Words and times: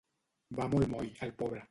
Va 0.59 0.65
molt 0.71 0.89
moll, 0.95 1.11
el 1.27 1.35
pobre. 1.43 1.63